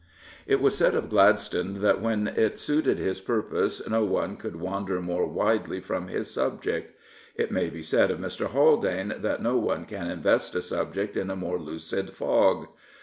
[0.47, 4.99] It was said of Gladstone that when it suited his purpose no one could wander
[4.99, 6.97] more widely from his subject.
[7.35, 8.47] It may be said of Mr.
[8.47, 12.69] Haldane that no one can invest a subject in a more lucid fog.